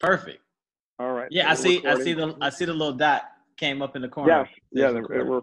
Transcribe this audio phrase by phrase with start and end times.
[0.00, 0.40] Perfect.
[0.98, 1.28] All right.
[1.30, 1.84] Yeah, I see.
[1.86, 2.36] I see the.
[2.40, 3.22] I see the little dot
[3.56, 4.48] came up in the corner.
[4.72, 4.88] Yeah.
[4.88, 5.28] Recording.
[5.28, 5.40] We're,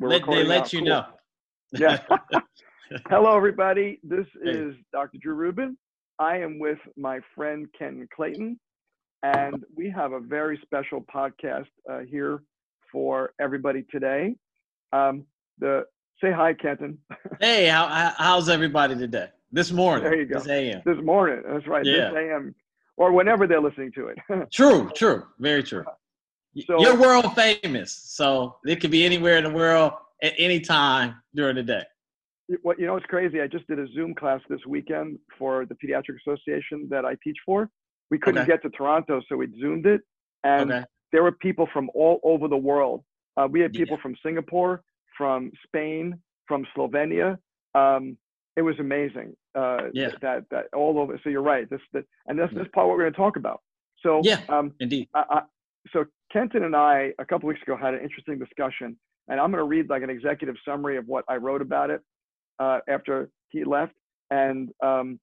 [0.00, 0.88] we're Let, they let you Cool.
[0.88, 1.04] know.
[1.72, 1.98] Yeah.
[3.08, 4.00] Hello, everybody.
[4.02, 5.18] This is Dr.
[5.20, 5.76] Drew Rubin.
[6.18, 8.58] I am with my friend Ken Clayton,
[9.22, 12.42] and we have a very special podcast uh, here
[12.90, 14.34] for everybody today.
[14.92, 15.24] Um,
[15.58, 15.84] the
[16.22, 16.98] say hi, Kenton.
[17.40, 19.28] Hey, how, how how's everybody today?
[19.52, 20.04] This morning.
[20.04, 20.38] There you go.
[20.38, 20.82] This AM.
[20.84, 21.42] this morning.
[21.48, 21.84] That's right.
[21.84, 22.10] Yeah.
[22.10, 22.54] This AM,
[22.98, 24.18] or whenever they're listening to it.
[24.52, 24.90] True.
[24.94, 25.24] True.
[25.38, 25.84] Very true.
[26.66, 31.14] So- You're world famous, so it could be anywhere in the world at any time
[31.34, 31.84] during the day.
[32.62, 32.96] what you know?
[32.96, 33.40] It's crazy.
[33.40, 37.36] I just did a Zoom class this weekend for the Pediatric Association that I teach
[37.46, 37.70] for.
[38.10, 38.52] We couldn't Okay.
[38.52, 40.00] get to Toronto, so we zoomed it,
[40.42, 40.84] and Okay.
[41.12, 43.04] there were people from all over the world.
[43.36, 43.80] Uh, we had Yeah.
[43.84, 44.82] people from Singapore,
[45.16, 47.38] from Spain, from Slovenia.
[47.74, 48.16] Um,
[48.56, 49.36] it was amazing.
[49.58, 50.10] Uh, Yeah.
[50.22, 51.18] That that all over.
[51.22, 51.68] So you're right.
[51.70, 52.58] This that, and that's Yeah.
[52.60, 53.60] this part what we're going to talk about.
[54.04, 54.40] So Yeah.
[54.48, 55.08] Um, Indeed.
[55.14, 55.40] I, I,
[55.92, 58.96] so Kenton and I a couple weeks ago had an interesting discussion,
[59.28, 62.00] and I'm going to read like an executive summary of what I wrote about it
[62.58, 63.94] uh, after he left,
[64.30, 65.18] and um,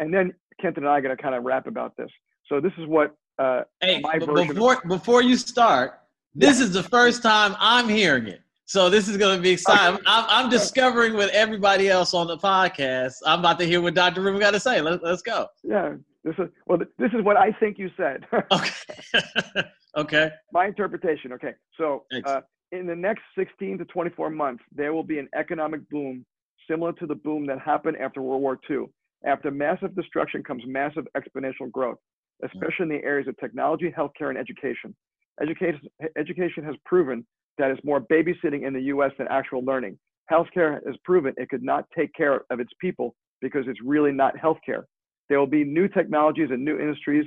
[0.00, 2.10] and then Kenton and I are going to kind of rap about this.
[2.48, 6.00] So this is what uh, Hey, my version of- before before you start,
[6.34, 8.40] this is the first time I'm hearing it.
[8.66, 10.00] So this is going to be exciting.
[10.06, 13.14] I'm, I'm discovering with everybody else on the podcast.
[13.24, 14.22] I'm about to hear what Dr.
[14.22, 14.80] Rubin got to say.
[14.80, 15.46] Let, let's go.
[15.62, 15.94] yeah.
[16.24, 16.78] This is well.
[16.98, 18.26] This is what I think you said.
[18.52, 19.62] Okay.
[19.96, 20.30] okay.
[20.52, 21.32] my interpretation.
[21.32, 22.40] Okay, so uh,
[22.72, 26.26] in the next 16 to 24 months, there will be an economic boom
[26.68, 28.86] similar to the boom that happened after World War II.
[29.24, 31.98] After massive destruction comes massive exponential growth,
[32.42, 34.96] especially in the areas of technology, healthcare, and education.
[35.40, 35.80] Education,
[36.18, 37.24] education has proven
[37.58, 39.12] that it's more babysitting in the U.S.
[39.18, 39.98] than actual learning.
[40.30, 44.34] Healthcare has proven it could not take care of its people because it's really not
[44.36, 44.84] healthcare.
[45.28, 47.26] There will be new technologies and new industries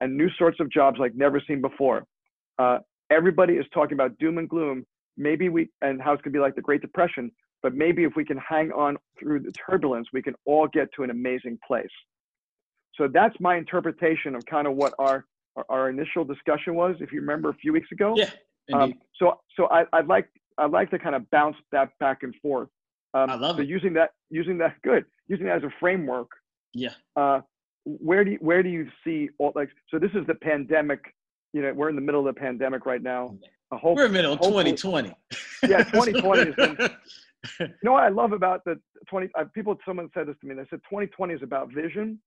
[0.00, 2.04] and new sorts of jobs like never seen before.
[2.58, 2.78] Uh,
[3.10, 4.84] everybody is talking about doom and gloom.
[5.16, 7.30] Maybe we, and how it's going to be like the Great Depression,
[7.62, 11.02] but maybe if we can hang on through the turbulence, we can all get to
[11.02, 11.90] an amazing place.
[12.94, 15.24] So that's my interpretation of kind of what our,
[15.56, 18.14] our, our initial discussion was, if you remember a few weeks ago.
[18.16, 18.30] Yeah.
[18.74, 22.34] Um, so so I, I'd like I'd like to kind of bounce that back and
[22.42, 22.68] forth.
[23.14, 23.68] Um, I love so it.
[23.68, 26.30] using that using that good using that as a framework.
[26.74, 26.90] yeah.
[27.16, 27.40] Uh,
[27.84, 31.00] where do you, where do you see all like so this is the pandemic.
[31.52, 33.34] You know we're in the middle of the pandemic right now.
[33.72, 35.14] A whole, We're in the middle of 2020.
[35.62, 36.90] Yeah, 2020 has been-
[37.60, 39.76] you know what I love about the 20 uh, people.
[39.86, 40.54] Someone said this to me.
[40.54, 42.18] They said 2020 is about vision,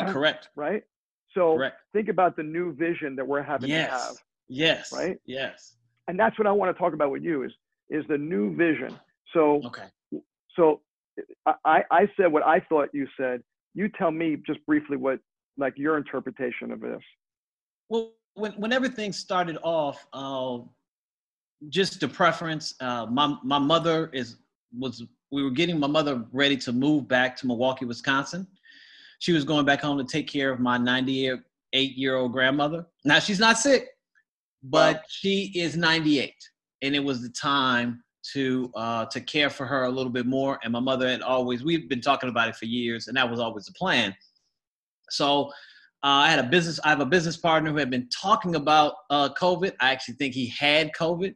[0.00, 0.48] Correct.
[0.56, 0.82] right?
[1.34, 1.76] So Correct.
[1.92, 3.90] think about the new vision that we're having to have.
[4.48, 4.90] Yes.
[4.90, 4.92] Yes.
[4.92, 5.18] Right?
[5.26, 5.76] Yes.
[6.08, 7.52] And that's what I want to talk about with you is
[7.90, 8.98] is the new vision.
[9.32, 9.86] So Okay.
[10.54, 10.80] so
[11.64, 13.42] I I said what I thought you said.
[13.74, 15.20] You tell me just briefly what
[15.58, 17.02] like your interpretation of this.
[17.88, 20.58] Well, when when everything started off, uh,
[21.68, 22.74] just the preference.
[22.80, 24.36] Uh, my my mother is
[24.76, 28.46] was we were getting my mother ready to move back to Milwaukee, Wisconsin.
[29.18, 32.86] She was going back home to take care of my 98 year old grandmother.
[33.04, 33.88] Now she's not sick,
[34.70, 36.34] but she is 98,
[36.82, 40.58] and it was the time to uh, to care for her a little bit more.
[40.64, 43.38] And my mother had always we've been talking about it for years, and that was
[43.38, 44.14] always the plan.
[45.10, 45.48] So
[46.02, 46.80] uh, I had a business.
[46.84, 49.72] I have a business partner who had been talking about uh, COVID.
[49.80, 51.34] I actually think he had COVID.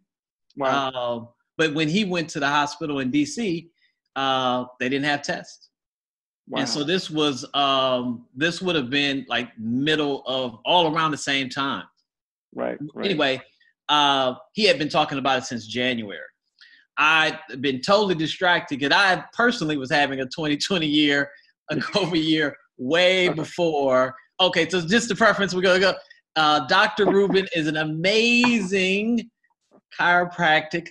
[0.56, 0.88] Wow.
[0.88, 1.26] Uh,
[1.56, 3.68] but when he went to the hospital in DC,
[4.16, 5.68] uh, they didn't have tests.
[6.48, 6.60] wow.
[6.60, 11.18] And so this was um, this would have been like middle of all around the
[11.18, 11.84] same time.
[12.54, 13.04] Right, right.
[13.04, 13.42] Anyway,
[13.88, 16.20] uh, he had been talking about it since January.
[16.96, 21.30] I'd been totally distracted because I personally was having a 2020 year,
[21.70, 24.14] a COVID year, way before.
[24.40, 25.94] Okay, so just the preference, we're gonna go.
[26.36, 27.06] Uh, Dr.
[27.06, 29.30] Rubin is an amazing
[29.98, 30.88] chiropractic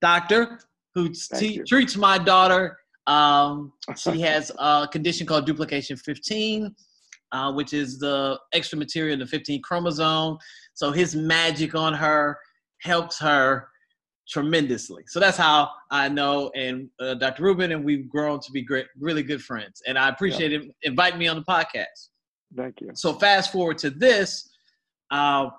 [0.00, 0.58] doctor
[0.94, 2.76] who t- treats my daughter.
[3.06, 6.74] Um, she has a condition called duplication 15,
[7.32, 10.38] uh, which is the extra material in the 15 chromosome.
[10.80, 12.38] So his magic on her
[12.78, 13.68] helps her
[14.26, 15.02] tremendously.
[15.08, 17.42] So that's how I know and uh, Dr.
[17.42, 19.82] Rubin, and we've grown to be great, really good friends.
[19.86, 22.08] And I appreciate him inviting me on the podcast.
[22.56, 22.92] Thank you.
[22.94, 24.48] So fast forward to this,
[25.10, 25.50] uh,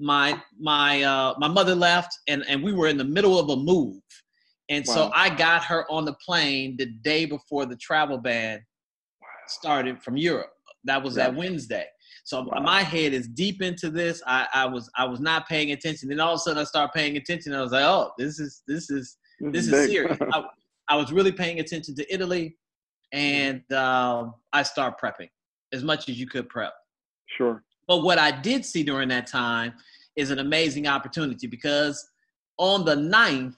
[0.00, 3.56] my my uh, my mother left, and and we were in the middle of a
[3.56, 4.02] move,
[4.68, 8.64] and so I got her on the plane the day before the travel ban
[9.46, 10.50] started from Europe.
[10.82, 11.86] That was that Wednesday.
[12.32, 12.60] So Wow.
[12.62, 14.22] my head is deep into this.
[14.26, 16.08] I, I was I was not paying attention.
[16.08, 17.52] Then all of a sudden I started paying attention.
[17.52, 19.90] I was like, oh, this is this is this is big.
[19.90, 20.18] serious.
[20.32, 20.44] I,
[20.88, 22.56] I was really paying attention to Italy,
[23.12, 25.28] and um, I start prepping
[25.74, 26.72] as much as you could prep.
[27.36, 27.64] sure.
[27.86, 29.74] But what I did see during that time
[30.16, 32.02] is an amazing opportunity because
[32.56, 33.56] on the 9th,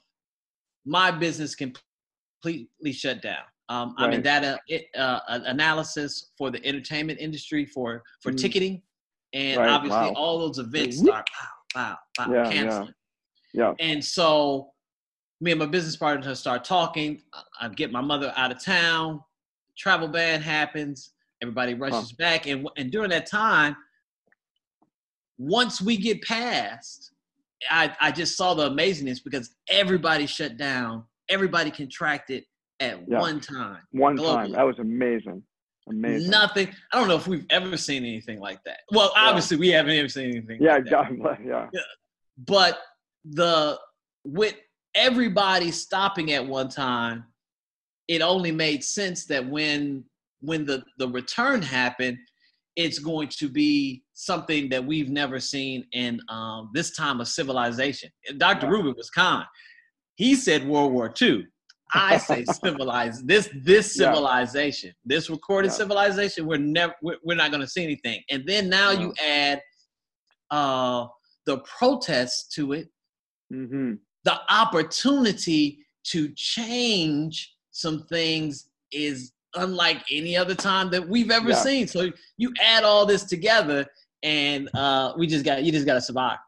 [0.85, 3.45] my business completely shut down.
[3.69, 4.07] Um, right.
[4.07, 4.59] I'm in data
[4.97, 8.37] uh, analysis for the entertainment industry for for mm.
[8.37, 8.83] ticketing,
[9.33, 9.71] and right.
[9.71, 10.13] obviously wow.
[10.15, 11.27] all those events start
[11.75, 12.95] wow, wow, wow, yeah, canceling.
[13.55, 13.75] Yeah.
[13.79, 13.87] yeah.
[13.87, 14.71] And so
[15.41, 17.23] me and my business partner start talking.
[17.61, 19.21] I get my mother out of town.
[19.77, 21.13] Travel ban happens.
[21.43, 22.17] Everybody rushes huh.
[22.19, 23.77] back, and and during that time,
[25.39, 27.13] once we get past,
[27.71, 31.05] I I just saw the amazingness because everybody shut down.
[31.31, 32.45] Everybody contracted
[32.81, 33.21] at yeah.
[33.21, 33.79] one time.
[33.93, 34.35] One globally.
[34.35, 34.53] time.
[34.53, 35.43] That was amazing.
[35.89, 36.31] Amazing.
[36.31, 36.69] Nothing.
[36.93, 38.81] I don't know if we've ever seen anything like that.
[38.91, 39.61] Well, obviously yeah.
[39.61, 40.59] we haven't ever seen anything.
[40.61, 41.81] Yeah, like yeah, yeah.
[42.39, 42.79] But
[43.25, 43.79] the
[44.25, 44.55] with
[44.95, 47.25] everybody stopping at one time,
[48.09, 50.05] it only made sense that when
[50.41, 52.17] when the the return happened,
[52.77, 58.11] it's going to be something that we've never seen in um, this time of civilization.
[58.39, 58.69] Dr.
[58.69, 59.45] Rubin was kind.
[60.17, 61.47] He said World War II.
[61.95, 63.27] I say civilized.
[63.27, 65.17] This this civilization, yeah.
[65.17, 65.75] this recorded yeah.
[65.75, 68.23] civilization, we're never we're, we're not going to see anything.
[68.31, 69.01] And then now yeah.
[69.01, 69.63] you add
[70.51, 71.07] uh,
[71.47, 72.89] the protests to it,
[73.53, 73.95] mm-hmm.
[74.25, 81.87] the opportunity to change some things is unlike any other time that we've ever seen.
[81.87, 83.87] So you add all this together,
[84.23, 86.39] and uh, we just got you just got to survive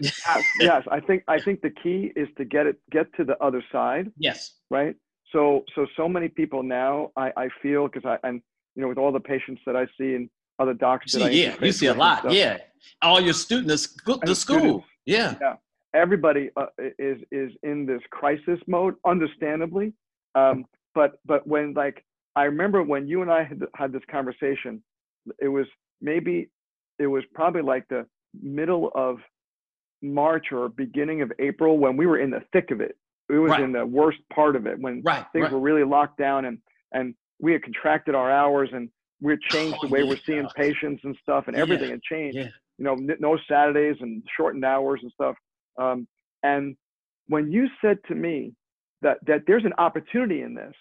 [0.00, 0.82] yes, yes.
[0.90, 4.10] I think I think the key is to get it get to the other side.
[4.18, 4.54] Yes.
[4.70, 4.96] Right.
[5.32, 8.40] So so so many people now I I feel because I and
[8.74, 11.72] you know with all the patients that I see and other doctors see, yeah you
[11.72, 12.58] see a lot stuff, yeah
[13.02, 15.54] all your students the, the school students, yeah yeah
[15.94, 16.66] everybody uh,
[16.98, 19.92] is is in this crisis mode understandably
[20.34, 20.64] um,
[20.94, 22.04] but but when like
[22.36, 24.82] I remember when you and I had had this conversation
[25.40, 25.66] it was
[26.00, 26.50] maybe
[26.98, 28.06] it was probably like the
[28.40, 29.18] middle of
[30.02, 32.96] March or beginning of April when we were in the thick of it.
[33.28, 33.60] It was right.
[33.60, 35.52] in the worst part of it when right, things right.
[35.52, 36.58] were really locked down and
[36.92, 38.88] and we had contracted our hours and
[39.20, 40.08] we had changed oh, the way yeah.
[40.08, 41.92] we're seeing patients and stuff and everything yeah.
[41.92, 42.36] had changed.
[42.38, 42.48] Yeah.
[42.78, 45.36] You know, no Saturdays and shortened hours and stuff.
[45.78, 46.06] Um,
[46.42, 46.76] and
[47.26, 48.54] when you said to me
[49.02, 50.74] that that there's an opportunity in this,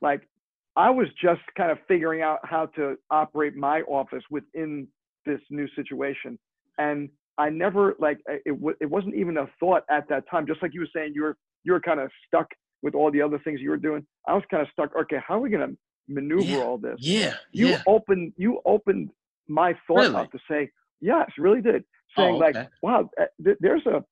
[0.00, 0.28] like
[0.76, 4.86] I was just kind of figuring out how to operate my office within
[5.26, 6.38] this new situation.
[6.78, 7.08] And
[7.38, 8.42] I never like it.
[8.80, 10.46] it wasn't even a thought at that time.
[10.46, 12.46] Just like you were saying, you were you were kind of stuck
[12.82, 14.06] with all the other things you were doing.
[14.26, 14.94] I was kind of stuck.
[14.96, 15.72] Okay, how are we gonna
[16.08, 16.96] maneuver yeah, all this?
[16.98, 17.34] Yeah.
[17.52, 17.82] You yeah.
[17.86, 19.10] opened you opened
[19.48, 20.14] my thought really?
[20.14, 21.84] up to say yes, really did.
[22.16, 22.58] Saying oh, okay.
[22.60, 24.04] like, wow, eh, there's a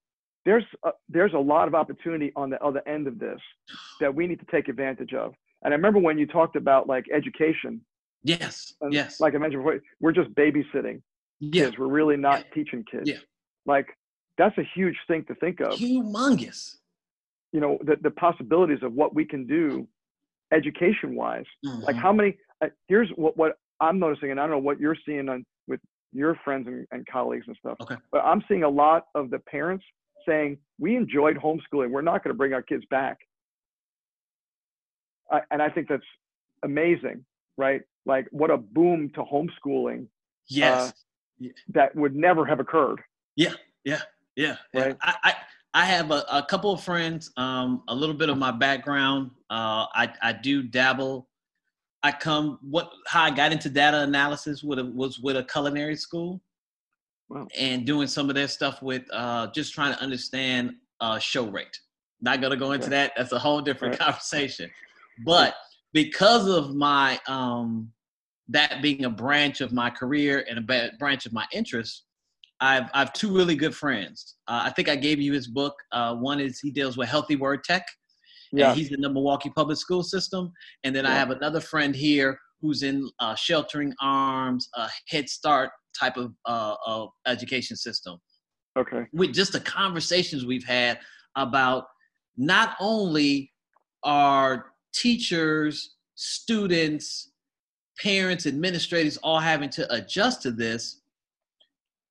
[0.45, 3.41] there's a, there's a lot of opportunity on the other end of this
[4.01, 5.35] that we need to take advantage of.
[5.63, 7.81] And I remember when you talked about like education.
[8.23, 8.73] Yes.
[8.91, 9.21] yes.
[9.21, 11.03] Like I mentioned before, we're just babysitting
[11.41, 11.65] yeah.
[11.65, 11.79] kids.
[11.79, 12.55] We're really not yeah.
[12.55, 13.09] teaching kids.
[13.09, 13.19] Yeah.
[13.67, 13.87] Like
[14.37, 15.73] that's a huge thing to think of.
[15.73, 16.77] Humongous.
[17.53, 19.89] You know, the, the possibilities of what we can do
[20.53, 21.45] education wise.
[21.65, 21.83] Mm-hmm.
[21.83, 24.97] Like how many, uh, here's what, what I'm noticing, and I don't know what you're
[25.07, 25.81] seeing on with
[26.13, 27.77] your friends and, and colleagues and stuff.
[27.81, 27.97] Okay.
[28.13, 29.85] But I'm seeing a lot of the parents
[30.27, 31.91] saying, we enjoyed homeschooling.
[31.91, 33.19] We're not going to bring our kids back.
[35.31, 36.03] I, and I think that's
[36.63, 37.25] amazing,
[37.57, 37.83] right?
[38.07, 40.07] Like what a boom to homeschooling.
[40.49, 40.89] Yes.
[40.89, 40.93] Uh,
[41.69, 43.01] that would never have occurred.
[43.37, 44.03] Yeah, yeah,
[44.37, 44.57] yeah.
[44.75, 44.97] Right.
[45.03, 45.35] I, I,
[45.75, 47.31] I have a, a, couple of friends.
[47.37, 49.31] Um, a little bit of my background.
[49.51, 51.29] Uh, I I do dabble.
[52.03, 55.97] I come what how I got into data analysis with a, was with a culinary
[55.97, 56.41] school,
[57.29, 57.47] wow.
[57.59, 61.79] and doing some of their stuff with uh, just trying to understand uh, show rate.
[62.21, 62.91] Not gonna go into right.
[62.91, 63.13] that.
[63.17, 64.01] That's a whole different right.
[64.07, 64.71] conversation.
[65.25, 65.55] But
[65.93, 67.93] because of my um,
[68.49, 72.05] that being a branch of my career and a branch of my interest,
[72.61, 74.37] I've I've two really good friends.
[74.49, 75.75] Uh, I think I gave you his book.
[75.93, 77.87] Uh, one is he deals with healthy word tech,
[78.53, 78.71] yeah.
[78.71, 80.53] and he's in the Milwaukee public school system.
[80.85, 81.13] And then yeah.
[81.13, 86.33] I have another friend here who's in uh, sheltering arms, a Head Start type of,
[86.47, 88.19] uh, of education system.
[88.77, 89.07] Okay.
[89.13, 90.99] With just the conversations we've had
[91.37, 91.85] about
[92.37, 93.53] not only
[94.03, 97.33] are teachers, students,
[98.01, 101.01] parents, administrators all having to adjust to this.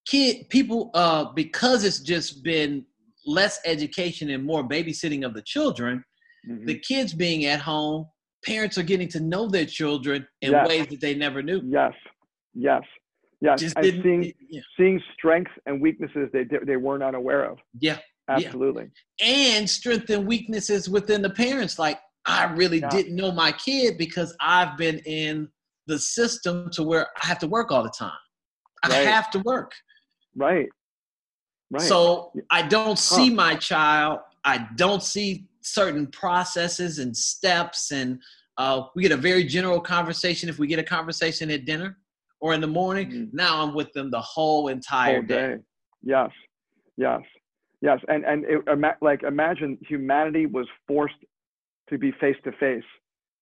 [0.07, 2.85] Kid people, uh, because it's just been
[3.25, 6.03] less education and more babysitting of the children,
[6.49, 6.65] mm-hmm.
[6.65, 8.07] the kids being at home,
[8.45, 10.67] parents are getting to know their children in yes.
[10.67, 11.61] ways that they never knew.
[11.65, 11.93] Yes,
[12.53, 12.83] yes,
[13.41, 13.59] yes.
[13.59, 14.61] Just and seeing yeah.
[14.77, 17.57] seeing strengths and weaknesses they they were not aware of.
[17.79, 17.97] Yeah,
[18.29, 18.89] absolutely.
[19.19, 19.27] Yeah.
[19.27, 21.77] And strength and weaknesses within the parents.
[21.77, 22.89] Like I really yeah.
[22.89, 25.49] didn't know my kid because I've been in
[25.87, 28.11] the system to where I have to work all the time.
[28.83, 29.07] I Right.
[29.07, 29.71] have to work.
[30.35, 30.67] Right.
[31.71, 31.81] Right.
[31.81, 34.19] So I don't see my child.
[34.43, 37.91] I don't see certain processes and steps.
[37.91, 38.21] And
[38.57, 41.97] uh, we get a very general conversation if we get a conversation at dinner
[42.39, 43.11] or in the morning.
[43.11, 43.33] Mhm.
[43.33, 45.55] Now I'm with them the whole entire whole day.
[45.55, 45.63] day.
[46.03, 46.29] Yes.
[46.97, 47.21] Yes.
[47.81, 47.99] Yes.
[48.07, 48.59] And and it,
[49.01, 51.15] like imagine humanity was forced
[51.89, 52.83] to be face to face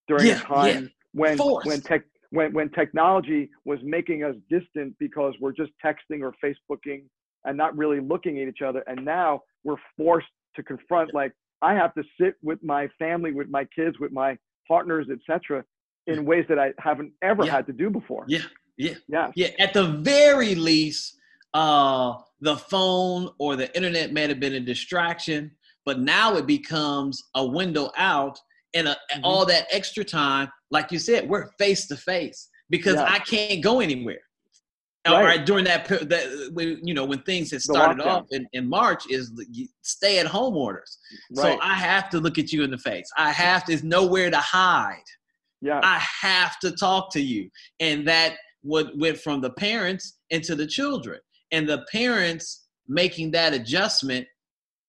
[0.07, 1.67] during Yeah, a time when Forced.
[1.67, 2.01] when tech
[2.31, 7.03] when when technology was making us distant because we're just texting or Facebooking
[7.45, 8.83] and not really looking at each other.
[8.87, 13.49] And now we're forced to confront like I have to sit with my family, with
[13.49, 15.63] my kids, with my partners, etc.,
[16.07, 17.51] in ways that I haven't ever Yeah.
[17.51, 18.25] had to do before.
[18.27, 18.41] Yeah,
[18.77, 18.95] yeah.
[19.07, 19.31] Yes.
[19.35, 21.17] Yeah, at the very least,
[21.53, 25.51] uh, the phone or the internet may have been a distraction,
[25.85, 28.39] but now it becomes a window out,
[28.75, 29.21] and uh Mhm.
[29.23, 33.05] all that extra time, like you said, we're face to face because Yeah.
[33.11, 34.19] I can't go anywhere.
[35.07, 35.13] Right.
[35.13, 38.67] All right, during that, that when, you know, when things had started off in, in
[38.67, 39.31] March, is
[39.83, 40.97] stay at home orders.
[41.37, 41.53] Right.
[41.53, 43.07] So I have to look at you in the face.
[43.15, 43.71] I have to.
[43.71, 45.03] There's nowhere to hide.
[45.61, 45.79] yeah.
[45.83, 47.49] I have to talk to you.
[47.79, 51.19] And that would went from the parents into the children.
[51.51, 54.25] And the parents making that adjustment,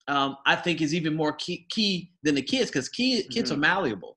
[0.09, 3.57] um, I think is even more key, key than the kids because key, kids are
[3.57, 4.17] malleable.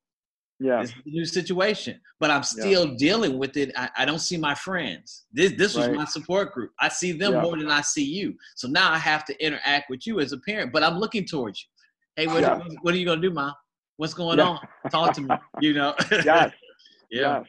[0.60, 0.82] yeah.
[0.82, 3.72] It's a new situation, but I'm still dealing with it.
[3.76, 5.26] I, I don't see my friends.
[5.32, 5.96] This this was Right.
[5.96, 6.72] my support group.
[6.80, 7.42] I see them Yeah.
[7.42, 8.36] more than I see you.
[8.56, 10.72] So now I have to interact with you as a parent.
[10.74, 11.68] But I'm looking towards you.
[12.18, 12.60] Hey, what, Yeah.
[12.82, 13.54] what are you gonna do, mom?
[13.98, 14.48] What's going Yeah.
[14.50, 14.60] on?
[14.92, 15.30] Talk to me.
[15.62, 15.96] You know.
[16.12, 16.26] yes.
[16.26, 16.52] yeah.
[17.12, 17.46] Yes.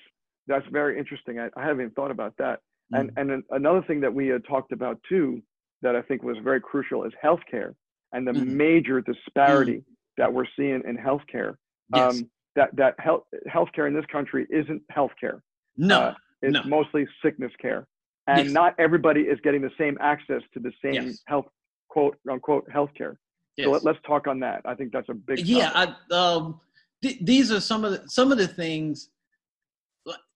[0.47, 1.39] That's very interesting.
[1.41, 2.61] I, I haven't even thought about that.
[2.93, 3.21] And Mhm.
[3.21, 5.43] and an- another thing that we had talked about too,
[5.83, 7.75] that I think was very crucial, is healthcare
[8.13, 8.47] and the Mhm.
[8.49, 9.85] major disparity
[10.17, 11.57] that we're seeing in healthcare.
[11.95, 12.21] Yes.
[12.21, 15.41] Um, that that health healthcare in this country isn't healthcare.
[15.77, 16.01] no.
[16.01, 16.63] uh, It's No.
[16.65, 17.87] mostly sickness care,
[18.27, 18.53] and Yes.
[18.53, 21.23] not everybody is getting the same access to the same Yes.
[21.27, 21.47] health
[21.89, 23.17] quote unquote healthcare.
[23.57, 23.67] yes.
[23.67, 24.63] So let, let's talk on that.
[24.65, 25.71] I think that's a big yeah.
[25.75, 26.61] I, um,
[27.03, 29.11] th- these are some of the some of the things.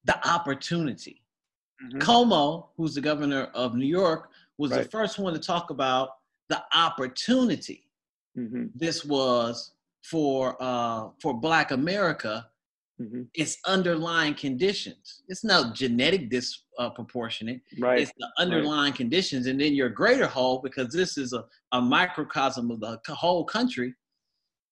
[0.07, 1.23] The opportunity.
[1.83, 1.99] Mhm.
[2.02, 6.11] Cuomo, who's the governor of New York, was the first one to talk about
[6.48, 7.80] the opportunity
[8.36, 8.70] Mhm.
[8.74, 9.72] this was
[10.02, 12.50] for uh, for Black America.
[13.00, 13.28] Mhm.
[13.34, 15.22] Its underlying conditions.
[15.28, 17.60] It's not genetic disproportionate.
[17.80, 18.00] Right.
[18.02, 22.70] It's the underlying conditions, and then your greater whole, because this is a, a microcosm
[22.70, 23.94] of the whole country.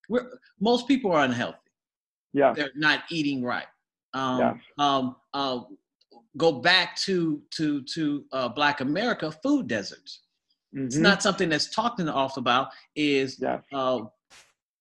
[0.08, 1.58] Where most people are unhealthy.
[2.32, 2.52] yeah.
[2.54, 3.66] They're not eating right.
[4.14, 4.56] Um, Yes.
[4.78, 5.60] um, uh,
[6.36, 10.20] go back to to to uh, Black America, food deserts.
[10.74, 11.00] It's Mhm.
[11.00, 12.72] not something that's talked off about.
[12.96, 13.62] Is Yes.
[13.72, 14.04] uh,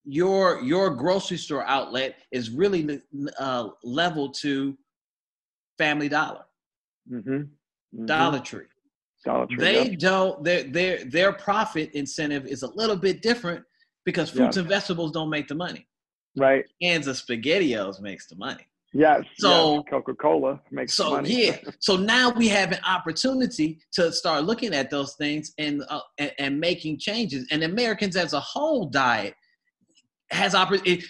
[0.04, 3.02] your your grocery store outlet is really
[3.38, 4.78] uh, level to
[5.78, 6.46] Family Dollar,
[7.10, 7.50] Mhm.
[7.94, 8.08] Mhm.
[8.08, 8.68] Dollar Tree.
[9.26, 9.58] Dollar Tree.
[9.58, 9.96] They yeah.
[9.98, 13.66] don't their their their profit incentive is a little bit different
[14.06, 14.62] because fruits Yeah.
[14.62, 15.88] and vegetables don't make the money.
[16.38, 16.66] Right.
[16.82, 18.66] Cans of spaghettios makes the money.
[18.94, 19.24] Yes.
[19.38, 19.84] So- yes.
[19.90, 21.46] Coca-Cola makes So money.
[21.48, 26.02] yeah, so now we have an opportunity to start looking at those things and uh,
[26.18, 27.48] and, and making changes.
[27.52, 29.34] And Americans as a whole diet
[30.32, 31.04] has opportunity.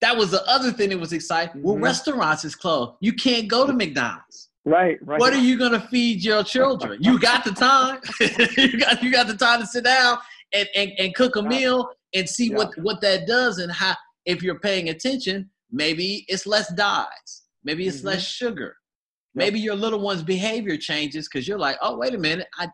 [0.00, 1.62] That was the other thing that was exciting.
[1.62, 1.82] Well, Mhm.
[1.84, 2.92] restaurants is closed.
[3.00, 4.50] You can't go to McDonald's.
[4.64, 4.98] right.
[5.02, 5.20] Right.
[5.20, 6.98] What are you gonna feed your children?
[7.02, 8.00] You got the time.
[8.58, 10.18] you got you got the time to sit down
[10.52, 12.56] and, and, and cook a meal and see Yeah.
[12.56, 13.94] what what that does and how
[14.26, 18.04] if you're paying attention, maybe it's less dyes, maybe it's Mhm.
[18.06, 18.76] less sugar,
[19.34, 19.42] Yep.
[19.42, 22.68] maybe your little one's behavior changes because you're like, oh wait a minute, I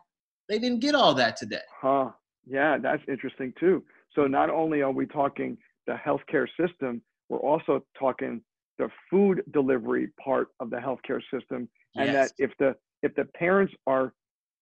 [0.47, 1.61] they didn't get all that today.
[1.81, 2.11] Huh.
[2.45, 3.85] Yeah, that's interesting too.
[4.15, 8.43] So not only are we talking the healthcare system, we're also talking
[8.77, 12.13] the food delivery part of the healthcare system, and Yes.
[12.13, 14.13] that if the if the parents are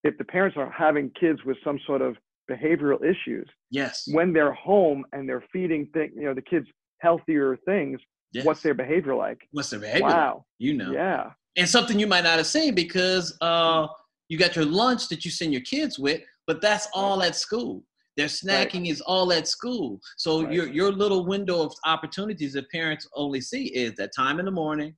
[0.04, 2.18] if the parents are having kids with some sort of
[2.50, 6.68] behavioral issues yes, when they're home and they're feeding thing, you know the kids
[7.00, 8.00] healthier things,
[8.32, 8.46] yes.
[8.46, 9.48] what's their behavior like?
[9.52, 10.08] what's their behavior?
[10.08, 10.46] Wow.
[10.58, 10.92] You know.
[10.92, 11.32] Yeah.
[11.58, 13.88] and something you might not have seen because uh,
[14.30, 17.84] you got your lunch that you send your kids with, but that's all at school.
[18.18, 20.00] Their snacking is all at school.
[20.18, 20.54] So Right.
[20.54, 24.52] your your little window of opportunities that parents only see is that time in the
[24.52, 24.96] morning,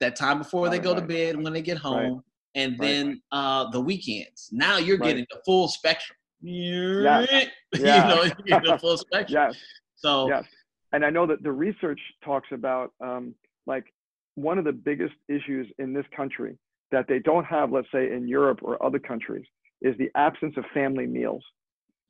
[0.00, 2.22] that time before they Right, go to bed when they get home,
[2.54, 2.80] and Right.
[2.86, 4.48] then uh, the weekends.
[4.52, 5.08] Now you're Right.
[5.08, 6.16] getting the full spectrum.
[6.42, 7.20] Yeah.
[7.72, 9.48] you know, you're getting the full spectrum.
[9.48, 9.56] Yes.
[9.96, 10.44] So Yes.
[10.96, 13.34] And I know that the research talks about um,
[13.66, 13.84] like
[14.34, 16.56] one of the biggest issues in this country
[16.90, 19.44] that they don't have, let's say in Europe or other countries,
[19.82, 21.44] is the absence of family meals.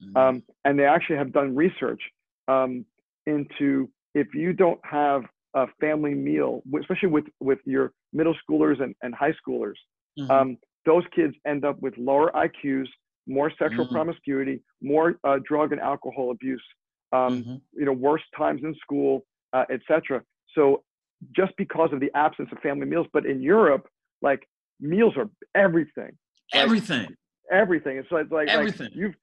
[0.01, 2.01] mhm, Um, and they actually have done research
[2.47, 2.87] um,
[3.27, 5.23] into if you don't have
[5.55, 9.75] a family meal, especially with, with your middle schoolers and, and high schoolers,
[10.17, 12.87] mhm, um, those kids end up with lower IQs,
[13.27, 13.91] more sexual Mhm.
[13.91, 16.63] promiscuity, more uh, drug and alcohol abuse,
[17.13, 17.61] um, Mhm.
[17.73, 20.23] you know, worse times in school, uh, etc.
[20.55, 20.85] So
[21.33, 23.89] just because of the absence of family meals, but in Europe,
[24.23, 24.49] like
[24.81, 26.17] meals are everything,
[26.53, 27.17] Like, Everything.
[27.51, 27.97] everything.
[27.99, 28.91] It's like like, like Everything.
[28.93, 29.15] you've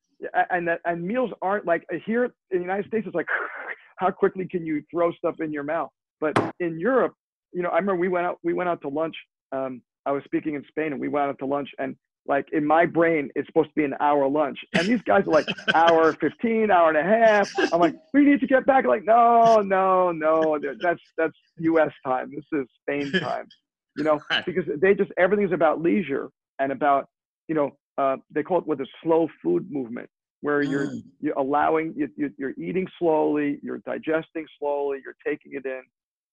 [0.50, 3.06] and that and meals aren't like here in the United States.
[3.06, 3.28] It's like
[3.98, 5.92] how quickly can you throw stuff in your mouth?
[6.20, 7.14] But in Europe,
[7.52, 9.16] you know, I remember we went out we went out to lunch.
[9.52, 12.66] Um, I was speaking in Spain, and we went out to lunch, and like in
[12.66, 16.16] my brain, it's supposed to be an hour lunch, and these guys are like hour
[16.22, 17.48] fifteen, hour and a half.
[17.72, 18.86] I'm like, we need to get back.
[18.86, 21.92] Like, no, no, no, that's that's U.S.
[22.06, 22.32] time.
[22.34, 23.52] This is Spain time.
[23.96, 27.08] You know, because they just everything's about leisure and about
[27.48, 30.10] you know uh, they call it with a slow food movement
[30.42, 31.04] where you're Mm.
[31.22, 35.82] you're allowing you, you're eating slowly you're digesting slowly you're taking it in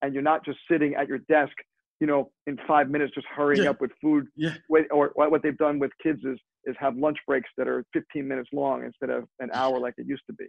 [0.02, 1.52] and you're not just sitting at your desk
[2.00, 3.71] you know in five minutes just hurrying Yeah.
[3.71, 4.54] up with food Yeah.
[4.69, 8.26] Wait, or what they've done with kids is is have lunch breaks that are 15
[8.26, 10.47] minutes long instead of an hour like it used to be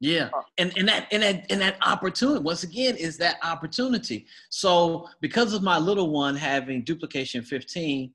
[0.00, 4.26] Yeah, and and that and that and that opportunity once again is that opportunity.
[4.50, 8.12] So because of my little one having duplication 15,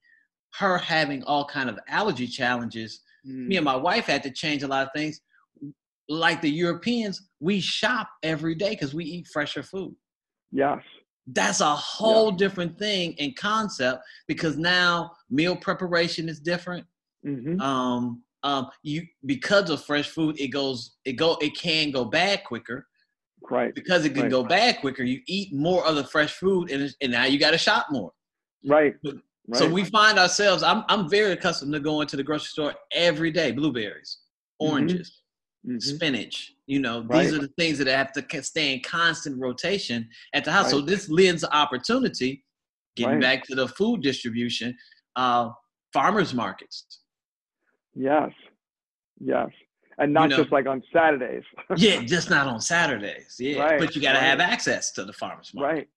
[0.59, 3.47] her having all kind of allergy challenges, Mm.
[3.47, 5.19] me and my wife had to change a lot of things.
[6.07, 9.95] Like the Europeans, we shop every day because we eat fresher food.
[10.51, 10.81] yes
[11.27, 16.85] That's a whole different thing in concept because now meal preparation is different.
[17.23, 22.05] Hmm um um you because of fresh food it goes it go it can go
[22.05, 22.87] bad quicker.
[23.49, 23.73] Right.
[23.73, 24.31] Because it can Right.
[24.31, 27.51] go bad quicker you eat more of the fresh food and, and now you got
[27.51, 28.11] to shop more.
[28.65, 28.95] Right.
[29.03, 29.15] But-
[29.47, 29.59] right.
[29.59, 33.31] so we find ourselves i'm i'm very accustomed to going to the grocery store every
[33.31, 34.19] day blueberries
[34.61, 34.67] Mhm.
[34.69, 35.21] oranges
[35.67, 35.81] Mhm.
[35.81, 37.23] spinach you know Right.
[37.23, 40.79] these are the things that have to stay in constant rotation at the house so
[40.81, 42.45] this lends opportunity
[42.95, 43.21] getting Right.
[43.21, 44.77] back to the food distribution
[45.15, 45.49] uh
[45.93, 46.99] farmers markets
[47.95, 48.31] yes
[49.19, 49.49] yes
[49.97, 51.43] and not know- just like on saturdays
[51.77, 53.35] yeah, just not on Saturdays.
[53.39, 54.25] Yeah, Right, but you got to right.
[54.27, 55.73] have access to the farmers market.
[55.75, 55.89] right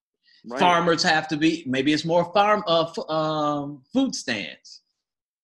[0.49, 1.65] right Farmers have to be.
[1.67, 4.81] Maybe it's more farm uh, f- um, food stands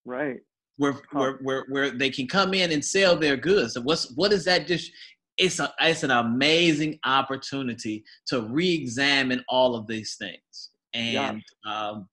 [0.07, 0.41] right
[0.79, 1.01] where, Huh.
[1.19, 3.77] where where where they can come in and sell their goods.
[3.77, 4.91] And what's what is that dish?
[5.39, 12.09] It's a it's an amazing opportunity to re-examine all of these things, and um,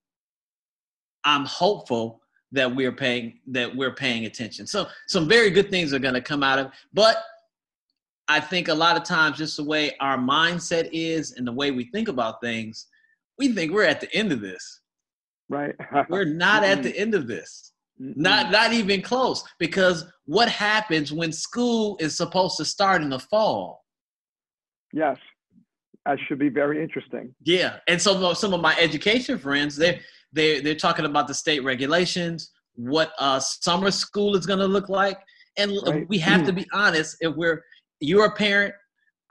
[1.24, 2.22] I'm hopeful
[2.52, 4.68] that we're paying that we're paying attention.
[4.68, 6.66] So some very good things are going to come out of.
[6.68, 6.72] it.
[6.94, 7.24] But
[8.28, 11.72] I think a lot of times, just the way our mindset is and the way
[11.72, 12.88] we think about things,
[13.38, 14.82] we think we're at the end of this.
[15.50, 15.76] right
[16.10, 17.73] We're not at the end of this.
[18.00, 19.44] Not not even close.
[19.60, 23.84] Because what happens when school is supposed to start in the fall?
[24.96, 25.18] yes
[26.06, 30.02] that should be very interesting Yeah, and so some of my education friends, they
[30.34, 34.90] they they're talking about the state regulations, what uh, summer school is going to look
[34.90, 35.20] like,
[35.58, 36.08] and Right.
[36.10, 37.18] we have to be honest.
[37.22, 37.64] If we're
[38.00, 38.74] you're a parent,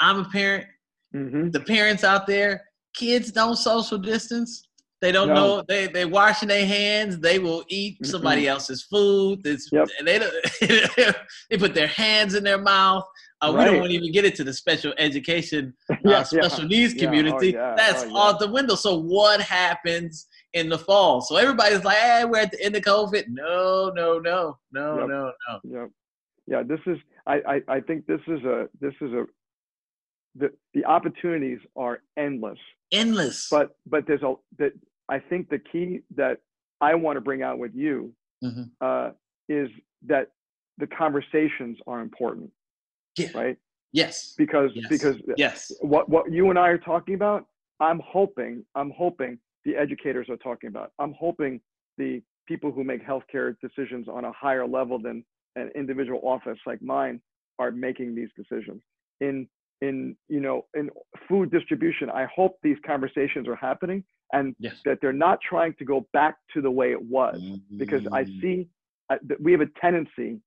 [0.00, 0.66] I'm a parent,
[1.12, 4.66] hmm the parents out there, kids don't social distance.
[5.02, 5.34] They don't No.
[5.34, 7.18] know they they washing their hands.
[7.18, 8.06] They will eat Mm-mm.
[8.06, 9.44] somebody else's food.
[9.44, 9.88] It's, Yep.
[10.06, 10.18] they
[11.50, 13.04] they put their hands in their mouth.
[13.42, 16.22] Uh, We don't want to even get into the special education uh, yeah, yeah.
[16.22, 17.50] special needs Yeah, oh, community.
[17.50, 18.76] yeah, That's oh, out the window.
[18.76, 21.20] So what happens in the fall?
[21.20, 25.08] So everybody's like, "Hey, we're at the end of COVID." No, no, no, no, Yep.
[25.08, 25.60] no, no.
[25.64, 25.86] yeah
[26.46, 29.24] yeah this is I, I i think this is a this is a
[30.40, 32.58] the the opportunities are endless
[32.92, 33.48] Endless.
[33.50, 34.72] but but there's a that
[35.14, 35.88] i think the key
[36.20, 36.36] that
[36.80, 37.96] i want to bring out with you
[38.48, 38.64] Mhm.
[38.88, 39.08] uh
[39.48, 39.68] is
[40.12, 40.24] that
[40.82, 42.50] the conversations are important
[43.18, 43.28] yeah.
[43.42, 43.56] right
[44.02, 44.34] Yes.
[44.42, 44.88] because Yes.
[44.94, 45.58] because Yes.
[45.92, 47.40] what what you and I are talking about,
[47.88, 49.32] I'm hoping I'm hoping
[49.66, 50.88] the educators are talking about.
[51.02, 51.52] I'm hoping
[52.02, 52.12] the
[52.50, 55.16] people who make healthcare decisions on a higher level than
[55.56, 57.16] an individual office like mine
[57.62, 58.80] are making these decisions.
[59.20, 59.34] In
[59.82, 60.88] in you know in
[61.28, 64.76] food distribution, I hope these conversations are happening and Yes.
[64.86, 67.40] that they're not trying to go back to the way it was
[67.78, 68.40] because I Mm.
[68.40, 68.68] see
[69.10, 70.40] uh, that we have a tendency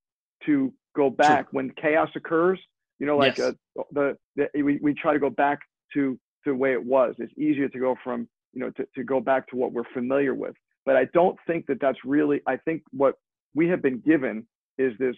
[0.45, 2.59] to go back when chaos occurs.
[2.99, 3.53] You know, like Yes.
[3.77, 5.59] uh, the, the we, we try to go back
[5.93, 7.15] to to the way it was.
[7.19, 10.33] It's easier to go from you know to, to go back to what we're familiar
[10.33, 10.55] with.
[10.85, 12.41] But I don't think that that's really.
[12.47, 13.15] I think what
[13.53, 15.15] we have been given is this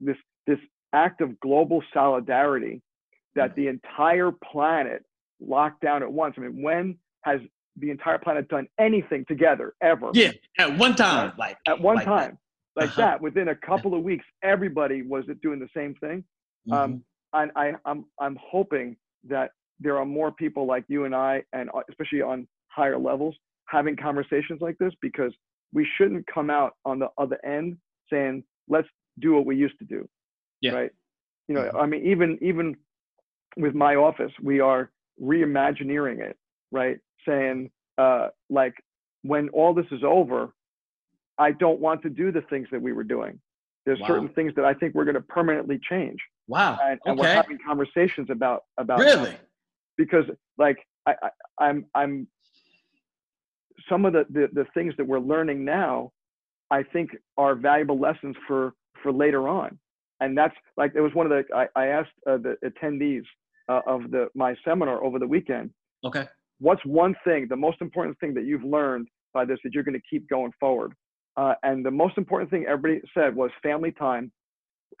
[0.00, 0.58] this this
[0.92, 2.82] act of global solidarity
[3.34, 5.04] that the entire planet
[5.40, 6.34] locked down at once.
[6.36, 7.40] I mean, when has
[7.76, 10.10] the entire planet done anything together ever?
[10.14, 10.30] Yeah.
[10.58, 12.10] At one time, like at one like that.
[12.10, 12.38] time
[12.76, 13.02] like Uh-huh.
[13.02, 16.24] that within a couple of weeks everybody was doing the same thing
[16.68, 16.72] Mhm.
[16.74, 21.42] um, and I, I'm, I'm hoping that there are more people like you and I,
[21.52, 23.34] and uh, especially on higher levels,
[23.66, 25.32] having conversations like this because
[25.72, 27.76] we shouldn't come out on the other end
[28.10, 30.08] saying let's do what we used to do.
[30.60, 30.72] Yeah.
[30.74, 30.90] Right.
[31.48, 31.82] You know, Mhm.
[31.82, 32.76] I mean, even even
[33.56, 34.90] with my office, we are
[35.22, 36.36] reimagining it.
[36.72, 36.98] Right.
[37.26, 38.74] Saying uh, like
[39.22, 40.52] when all this is over,
[41.38, 43.40] I don't want to do the things that we were doing.
[43.86, 44.06] There's Wow.
[44.08, 46.78] certain things that I think we're going to permanently change, Wow.
[46.82, 49.36] and, and we're having conversations about about that Really?
[49.96, 50.24] because
[50.58, 51.30] like I, I
[51.64, 52.26] I'm I'm
[53.88, 56.12] some of the, the the things that we're learning now,
[56.70, 59.78] I think are valuable lessons for for later on,
[60.20, 63.24] and that's like it was one of the I, I asked uh, the attendees
[63.68, 65.70] uh, of the my seminar over the weekend,
[66.04, 66.26] Okay.
[66.60, 69.98] what's one thing, the most important thing that you've learned by this that you're going
[70.00, 70.92] to keep going forward?
[71.36, 74.30] Uh, and the most important thing everybody said was family time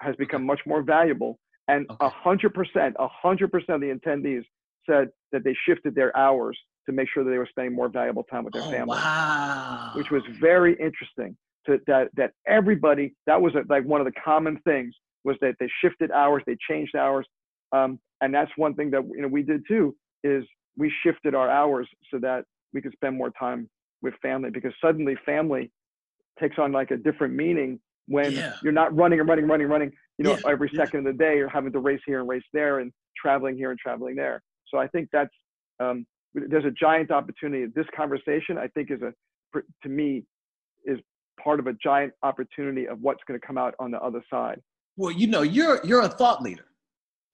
[0.00, 1.38] has become much more valuable.
[1.68, 2.06] And Okay.
[2.06, 4.44] a hundred percent, a hundred percent of the attendees
[4.88, 8.24] said that they shifted their hours to make sure that they were spending more valuable
[8.24, 9.92] time with their Oh, family, wow.
[9.94, 11.36] which was very interesting.
[11.66, 15.54] To, that that everybody that was a, like one of the common things was that
[15.58, 17.26] they shifted hours, they changed hours,
[17.72, 20.44] um, and that's one thing that you know we did too is
[20.76, 23.68] we shifted our hours so that we could spend more time
[24.02, 25.70] with family because suddenly family
[26.40, 28.54] takes on like a different meaning when Yeah.
[28.62, 30.80] you're not running and running, running, running, you know, Yeah, every yeah.
[30.82, 33.70] second of the day, you're having to race here and race there and traveling here
[33.70, 34.42] and traveling there.
[34.68, 35.32] So I think that's,
[35.80, 37.66] um, there's a giant opportunity.
[37.74, 39.12] This conversation, I think, is a,
[39.84, 40.24] to me,
[40.84, 40.98] is
[41.42, 44.60] part of a giant opportunity of what's going to come out on the other side.
[44.96, 46.66] Well, you know, you're you're a thought leader.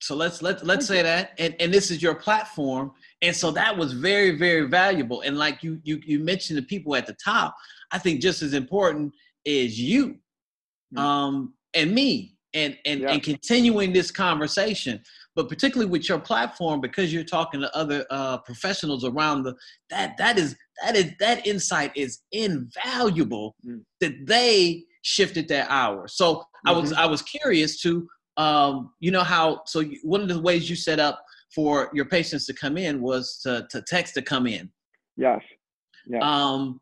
[0.01, 3.77] So let's let let's say that, and and this is your platform, and so that
[3.77, 5.21] was very very valuable.
[5.21, 7.55] And like you you you mentioned the people at the top,
[7.91, 9.13] I think just as important
[9.45, 10.17] is you,
[10.95, 10.99] Mhm.
[10.99, 13.11] um, and me, and and Yeah.
[13.11, 15.03] and continuing this conversation.
[15.35, 19.53] But particularly with your platform, because you're talking to other uh, professionals around the
[19.91, 23.85] that that is that is that insight is invaluable Mm.
[23.99, 26.13] that they shifted their hours.
[26.15, 28.09] So I was I was curious to
[28.41, 31.23] um, you know how so one of the ways you set up
[31.53, 34.69] for your patients to come in was to to text to come in.
[35.17, 35.41] Yes.
[36.07, 36.19] Yeah.
[36.21, 36.81] Um,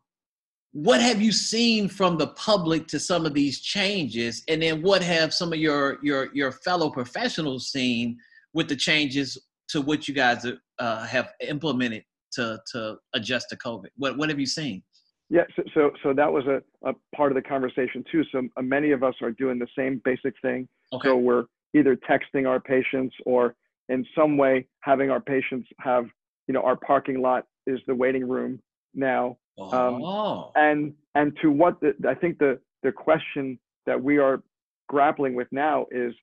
[0.72, 5.02] what have you seen from the public to some of these changes, and then what
[5.02, 8.16] have some of your your your fellow professionals seen
[8.54, 9.36] with the changes
[9.70, 10.46] to what you guys
[10.78, 13.88] uh, have implemented to to adjust to COVID?
[13.96, 14.82] What what have you seen?
[15.28, 18.22] Yeah, so so, so that was a, a part of the conversation too.
[18.32, 20.68] So uh, many of us are doing the same basic thing.
[20.92, 21.08] Okay.
[21.08, 23.54] So we're either texting our patients or
[23.88, 26.06] in some way having our patients have,
[26.46, 28.60] you know, our parking lot is the waiting room
[28.94, 29.36] now.
[29.58, 34.42] um, oh, And and to what the, I think the the question that we are
[34.88, 36.14] grappling with now is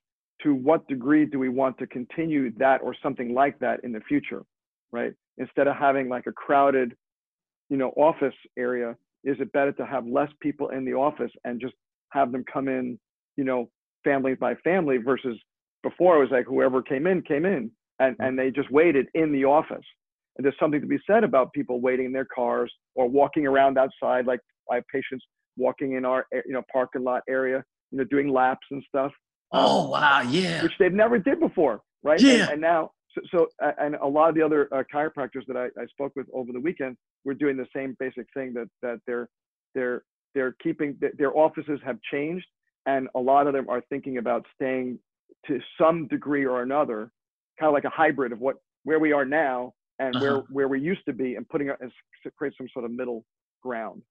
[0.42, 4.00] to what degree do we want to continue that or something like that in the
[4.00, 4.44] future,
[4.92, 5.12] right?
[5.38, 6.94] Instead of having like a crowded,
[7.70, 11.60] you know, office area, is it better to have less people in the office and
[11.60, 11.74] just
[12.10, 12.98] have them come in,
[13.36, 13.68] you know,
[14.04, 15.36] family by family versus
[15.82, 19.32] before it was like whoever came in came in and and they just waited in
[19.32, 19.84] the office.
[20.36, 23.76] And there's something to be said about people waiting in their cars or walking around
[23.76, 25.24] outside, like I have patients
[25.56, 29.12] walking in our you know parking lot area, you know, doing laps and stuff.
[29.52, 32.20] um, oh wow, yeah, which they've never did before, right?
[32.20, 32.44] Yeah.
[32.44, 33.46] And, and now, so, so
[33.78, 36.60] and a lot of the other uh, chiropractors that I, I spoke with over the
[36.60, 39.28] weekend were doing the same basic thing that that they're
[39.74, 40.02] they're
[40.34, 42.46] they're keeping their offices have changed,
[42.86, 44.98] and a lot of them are thinking about staying
[45.46, 47.10] to some degree or another,
[47.58, 50.46] kind of like a hybrid of what where we are now and where Uh-huh.
[50.50, 53.24] where we used to be, and putting to create some sort of middle
[53.62, 54.02] ground.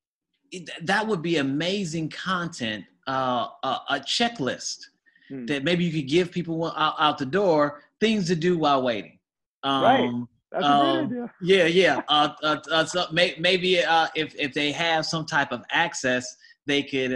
[0.52, 4.88] It- that would be amazing content, uh, a, a checklist
[5.30, 5.46] Hmm.
[5.48, 9.20] that maybe you could give people out, out the door things to do while waiting.
[9.64, 10.10] Um, Right.
[10.52, 11.34] That's a Um, great idea.
[11.42, 12.02] Yeah, yeah.
[12.08, 16.38] Uh, uh, uh, so may, maybe uh, if if they have some type of access,
[16.66, 17.14] they could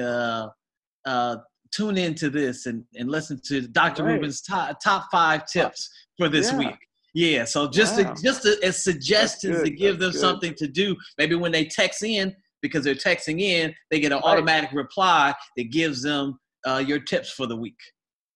[1.06, 1.38] uh, uh,
[1.74, 4.04] tune into this and, and listen to Dr.
[4.04, 4.14] Right.
[4.16, 6.58] Rubin's top top five tips for this Yeah.
[6.58, 6.76] week.
[7.14, 8.14] Yeah, so just Wow.
[8.14, 10.20] to, just to, as suggestions to give them good.
[10.20, 10.96] something to do.
[11.18, 14.26] Maybe when they text in, because they're texting in, they get an Right.
[14.34, 17.80] automatic reply that gives them uh, your tips for the week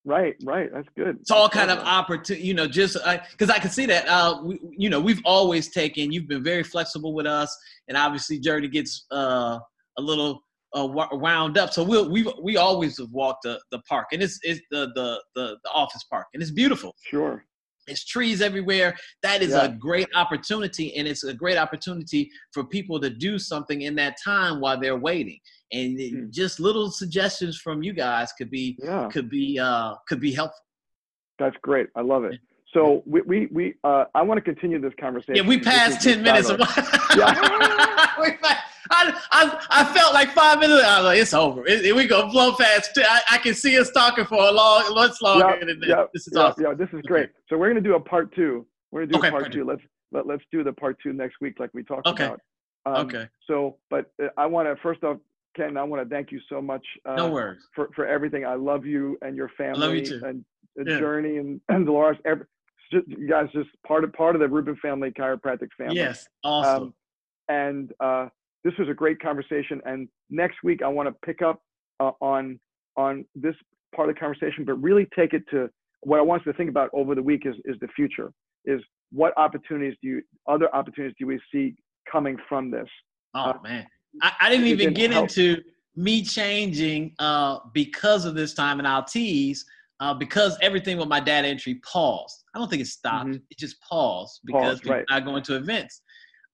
[0.08, 0.70] Right, right.
[0.72, 1.18] That's good.
[1.20, 2.96] it's all That's kind of opportunity, you know, just
[3.32, 6.64] because I can see that, uh, we, you know, we've always taken, you've been very
[6.64, 7.56] flexible with us,
[7.88, 9.58] and obviously Journey gets uh,
[9.98, 10.42] a little
[10.76, 11.74] uh, wound up.
[11.74, 15.22] So we'll, we we always have walked the, the park, and it's, it's the, the,
[15.36, 16.96] the, the office park, and it's beautiful.
[17.04, 17.46] Sure.
[17.88, 18.96] There's trees everywhere.
[19.22, 19.66] That is Yeah.
[19.66, 24.18] a great opportunity, and it's a great opportunity for people to do something in that
[24.24, 25.40] time while they're waiting.
[25.72, 26.32] And Mm.
[26.32, 29.08] just little suggestions from you guys could be Yeah.
[29.12, 30.64] could be uh, could be helpful.
[31.38, 31.88] That's great.
[31.96, 32.40] I love it.
[32.76, 35.38] So we we, we uh, I want to continue this conversation.
[35.38, 36.50] Yeah, we passed ten minutes.
[36.50, 36.60] Of.
[37.18, 37.34] Yeah.
[38.92, 40.84] I, I, I felt like five minutes.
[40.84, 41.66] I was like, it's over.
[41.66, 42.92] It, it, we gonna blow fast.
[42.98, 45.96] I, I can see us talking for a long, much longer yeah, than this.
[46.14, 46.64] This is yeah, awesome.
[46.66, 47.30] Yeah, this is great.
[47.50, 48.68] So we're gonna do a part two.
[48.92, 49.60] We're gonna do Okay, a part, part two.
[49.60, 49.66] two.
[49.66, 52.26] Let's let, let's do the part two next week, like we talked Okay.
[52.26, 52.42] about.
[52.86, 53.28] Um, Okay.
[53.48, 55.18] So, but uh, I want to first off,
[55.56, 56.86] Ken, I want to thank you so much.
[57.08, 57.64] Uh, No worries.
[57.74, 58.46] for, for everything.
[58.46, 60.26] I love you and your family love you too.
[60.26, 60.46] and
[60.88, 62.18] journey and, and Dolores.
[62.26, 62.46] Every,
[62.92, 65.96] just, you guys just part of part of the Rubin family chiropractic family.
[65.96, 66.28] Yes.
[66.44, 66.84] Awesome.
[66.84, 66.94] Um,
[67.50, 68.28] and uh,
[68.64, 69.82] this was a great conversation.
[69.86, 71.62] And next week I want to pick up
[72.00, 72.60] uh, on
[72.98, 73.56] on this
[73.96, 75.70] part of the conversation, but really take it to
[76.02, 78.32] what I want us to think about over the week is is the future.
[78.66, 81.76] Is what opportunities do you other opportunities do we see
[82.12, 82.88] coming from this?
[83.34, 83.86] oh uh, man,
[84.22, 85.30] I, I didn't even didn't get help.
[85.30, 85.62] into
[85.96, 89.66] me changing uh, because of this time, and I'll tease.
[90.02, 92.44] Uh, because everything with my data entry paused.
[92.54, 93.30] I don't think it stopped.
[93.30, 93.42] Mhm.
[93.50, 95.06] It just paused because Paused, we're right.
[95.10, 96.02] not going to events.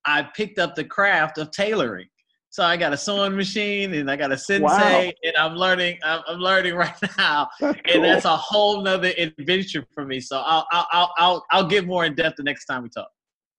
[0.05, 2.07] I picked up the craft of tailoring.
[2.51, 4.61] So I got a sewing machine and I got a sensei
[5.07, 5.11] Wow.
[5.23, 5.97] and I'm learning.
[6.03, 7.95] I'm, I'm learning right now, That's cool.
[7.95, 10.19] and that's a whole nother adventure for me.
[10.19, 13.09] So I'll I'll I'll I'll, get more in depth the next time we talk.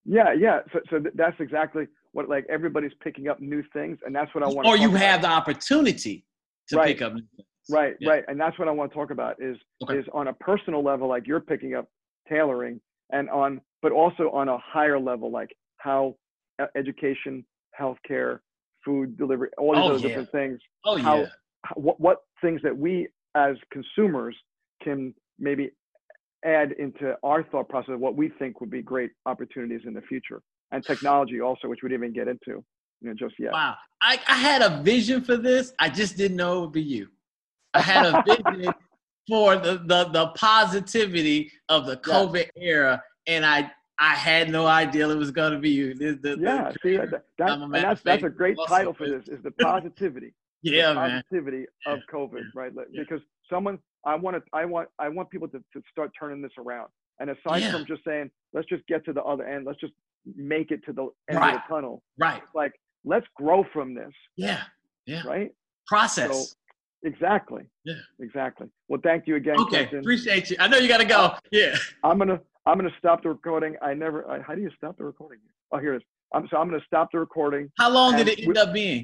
[0.05, 0.61] yeah, yeah.
[0.73, 4.49] So, so that's exactly what like everybody's picking up new things, and that's what I
[4.49, 4.67] want.
[4.69, 6.25] Or you have the opportunity
[6.69, 6.89] to Right.
[6.89, 7.15] pick up.
[7.15, 7.49] new things.
[7.69, 8.11] Right, Yeah.
[8.11, 9.99] right, and that's what I want to talk about is Okay.
[9.99, 11.89] is on a personal level, like you're picking up
[12.29, 16.17] tailoring, and on, but also on a higher level, like how
[16.77, 17.45] education,
[17.79, 18.41] healthcare,
[18.85, 20.09] food delivery, all these Oh, other yeah.
[20.09, 21.27] different things, Oh how- yeah.
[21.65, 24.37] how- what what things that we as consumers
[24.83, 25.71] can maybe
[26.45, 30.03] add into our thought process of what we think would be great opportunities in the
[30.03, 32.65] future, and technology also, which we didn't even get into,
[33.01, 33.53] you know, just yet.
[33.53, 33.77] Wow.
[34.01, 35.73] I, I had a vision for this.
[35.79, 37.09] I just didn't know it would be you.
[37.75, 38.73] I had a vision
[39.29, 42.13] for the, the the positivity of the Yeah.
[42.15, 45.95] COVID era, and I I had no idea it was going to be you.
[45.95, 49.43] The- the- the Yeah, see, that, that, that's that's a great title for this is
[49.43, 50.35] the positivity.
[50.63, 51.23] yeah, the man.
[51.31, 52.41] positivity of COVID, Yeah.
[52.55, 52.73] right?
[52.91, 53.03] Yeah.
[53.03, 56.53] Because someone, I want to, I want, I want people to, to start turning this
[56.59, 56.89] around.
[57.21, 57.73] And aside Yeah.
[57.73, 59.93] from just saying, let's just get to the other end, let's just
[60.35, 61.55] make it to the end Right.
[61.55, 62.03] of the tunnel.
[62.19, 62.43] Right.
[62.55, 62.73] Like,
[63.05, 64.63] let's grow from this, Yeah.
[65.07, 65.23] Yeah.
[65.27, 65.53] right?
[65.87, 66.57] Process.
[67.05, 67.65] Exactly.
[67.85, 67.95] Yeah.
[68.21, 68.69] Exactly.
[68.89, 69.89] Well, thank you again, okay.
[69.97, 70.57] Appreciate you.
[70.61, 71.35] I know you got to go.
[71.51, 71.77] Yeah.
[72.05, 73.77] I'm gonna, I'm gonna stop the recording.
[73.83, 74.29] I never.
[74.31, 75.41] I, how do you stop the recording?
[75.73, 76.03] Oh, here it is.
[76.35, 77.71] I'm so I'm gonna stop the recording.
[77.77, 79.01] How long did it end up being?